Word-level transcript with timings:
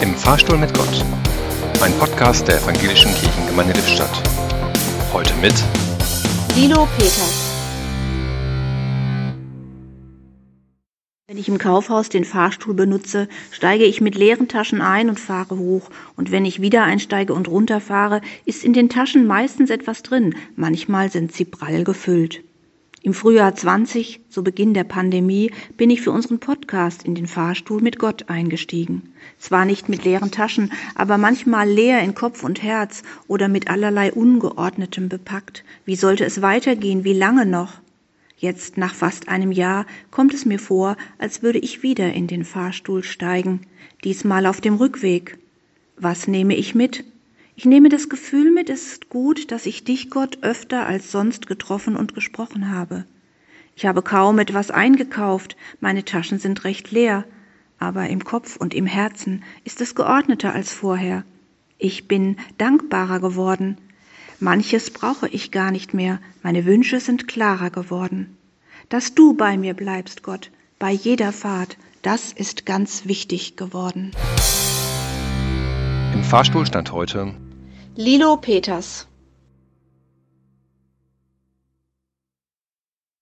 Im 0.00 0.14
Fahrstuhl 0.14 0.56
mit 0.56 0.72
Gott. 0.74 1.04
Ein 1.82 1.92
Podcast 1.98 2.46
der 2.46 2.58
Evangelischen 2.62 3.12
Kirchengemeinde 3.14 3.72
Lippstadt. 3.72 4.22
Heute 5.12 5.34
mit 5.42 5.54
Lilo 6.54 6.86
Peters. 6.96 7.52
Wenn 11.26 11.36
ich 11.36 11.48
im 11.48 11.58
Kaufhaus 11.58 12.08
den 12.10 12.24
Fahrstuhl 12.24 12.74
benutze, 12.74 13.28
steige 13.50 13.86
ich 13.86 14.00
mit 14.00 14.14
leeren 14.14 14.46
Taschen 14.46 14.80
ein 14.80 15.08
und 15.08 15.18
fahre 15.18 15.58
hoch. 15.58 15.90
Und 16.14 16.30
wenn 16.30 16.44
ich 16.44 16.60
wieder 16.60 16.84
einsteige 16.84 17.34
und 17.34 17.48
runterfahre, 17.48 18.20
ist 18.44 18.62
in 18.62 18.74
den 18.74 18.88
Taschen 18.88 19.26
meistens 19.26 19.68
etwas 19.68 20.04
drin. 20.04 20.36
Manchmal 20.54 21.10
sind 21.10 21.32
sie 21.32 21.44
prall 21.44 21.82
gefüllt. 21.82 22.44
Im 23.08 23.14
Frühjahr 23.14 23.54
20, 23.54 24.20
zu 24.28 24.44
Beginn 24.44 24.74
der 24.74 24.84
Pandemie, 24.84 25.50
bin 25.78 25.88
ich 25.88 26.02
für 26.02 26.12
unseren 26.12 26.40
Podcast 26.40 27.04
in 27.04 27.14
den 27.14 27.26
Fahrstuhl 27.26 27.80
mit 27.80 27.98
Gott 27.98 28.28
eingestiegen. 28.28 29.14
Zwar 29.38 29.64
nicht 29.64 29.88
mit 29.88 30.04
leeren 30.04 30.30
Taschen, 30.30 30.72
aber 30.94 31.16
manchmal 31.16 31.66
leer 31.66 32.02
in 32.02 32.14
Kopf 32.14 32.44
und 32.44 32.62
Herz 32.62 33.02
oder 33.26 33.48
mit 33.48 33.70
allerlei 33.70 34.12
Ungeordnetem 34.12 35.08
bepackt. 35.08 35.64
Wie 35.86 35.96
sollte 35.96 36.26
es 36.26 36.42
weitergehen? 36.42 37.02
Wie 37.02 37.14
lange 37.14 37.46
noch? 37.46 37.80
Jetzt, 38.36 38.76
nach 38.76 38.92
fast 38.94 39.30
einem 39.30 39.52
Jahr, 39.52 39.86
kommt 40.10 40.34
es 40.34 40.44
mir 40.44 40.58
vor, 40.58 40.98
als 41.16 41.42
würde 41.42 41.60
ich 41.60 41.82
wieder 41.82 42.12
in 42.12 42.26
den 42.26 42.44
Fahrstuhl 42.44 43.02
steigen, 43.02 43.62
diesmal 44.04 44.44
auf 44.44 44.60
dem 44.60 44.74
Rückweg. 44.74 45.38
Was 45.96 46.28
nehme 46.28 46.56
ich 46.56 46.74
mit? 46.74 47.04
Ich 47.58 47.64
nehme 47.64 47.88
das 47.88 48.08
Gefühl 48.08 48.52
mit, 48.52 48.70
es 48.70 48.86
ist 48.86 49.08
gut, 49.08 49.50
dass 49.50 49.66
ich 49.66 49.82
dich, 49.82 50.10
Gott, 50.10 50.38
öfter 50.42 50.86
als 50.86 51.10
sonst 51.10 51.48
getroffen 51.48 51.96
und 51.96 52.14
gesprochen 52.14 52.70
habe. 52.70 53.04
Ich 53.74 53.84
habe 53.84 54.00
kaum 54.00 54.38
etwas 54.38 54.70
eingekauft, 54.70 55.56
meine 55.80 56.04
Taschen 56.04 56.38
sind 56.38 56.62
recht 56.62 56.92
leer, 56.92 57.24
aber 57.80 58.08
im 58.10 58.22
Kopf 58.22 58.54
und 58.54 58.74
im 58.74 58.86
Herzen 58.86 59.42
ist 59.64 59.80
es 59.80 59.96
geordneter 59.96 60.54
als 60.54 60.72
vorher. 60.72 61.24
Ich 61.78 62.06
bin 62.06 62.36
dankbarer 62.58 63.18
geworden, 63.18 63.76
Manches 64.38 64.92
brauche 64.92 65.26
ich 65.26 65.50
gar 65.50 65.72
nicht 65.72 65.94
mehr, 65.94 66.20
meine 66.44 66.64
Wünsche 66.64 67.00
sind 67.00 67.26
klarer 67.26 67.70
geworden. 67.70 68.36
Dass 68.88 69.16
du 69.16 69.34
bei 69.34 69.58
mir 69.58 69.74
bleibst, 69.74 70.22
Gott, 70.22 70.52
bei 70.78 70.92
jeder 70.92 71.32
Fahrt, 71.32 71.76
das 72.02 72.32
ist 72.32 72.66
ganz 72.66 73.06
wichtig 73.06 73.56
geworden. 73.56 74.12
Im 76.14 76.22
Fahrstuhl 76.22 76.64
stand 76.64 76.92
heute 76.92 77.34
Lilo 78.00 78.36
Peters. 78.36 79.06